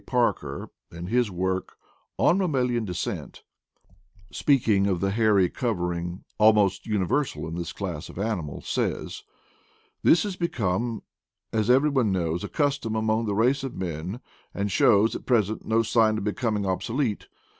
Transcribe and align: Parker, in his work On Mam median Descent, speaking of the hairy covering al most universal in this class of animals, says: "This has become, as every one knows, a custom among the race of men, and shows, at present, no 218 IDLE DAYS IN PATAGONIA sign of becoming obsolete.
Parker, 0.07 0.71
in 0.91 1.05
his 1.05 1.29
work 1.29 1.75
On 2.17 2.35
Mam 2.39 2.53
median 2.53 2.85
Descent, 2.85 3.43
speaking 4.31 4.87
of 4.87 4.99
the 4.99 5.11
hairy 5.11 5.47
covering 5.47 6.23
al 6.39 6.53
most 6.53 6.87
universal 6.87 7.47
in 7.47 7.53
this 7.53 7.71
class 7.71 8.09
of 8.09 8.17
animals, 8.17 8.67
says: 8.67 9.21
"This 10.01 10.23
has 10.23 10.35
become, 10.35 11.03
as 11.53 11.69
every 11.69 11.91
one 11.91 12.11
knows, 12.11 12.43
a 12.43 12.49
custom 12.49 12.95
among 12.95 13.27
the 13.27 13.35
race 13.35 13.63
of 13.63 13.75
men, 13.75 14.21
and 14.55 14.71
shows, 14.71 15.15
at 15.15 15.27
present, 15.27 15.65
no 15.67 15.83
218 15.83 15.85
IDLE 15.85 15.85
DAYS 15.85 15.85
IN 15.85 15.91
PATAGONIA 15.93 15.93
sign 15.93 16.17
of 16.17 16.23
becoming 16.23 16.65
obsolete. 16.65 17.27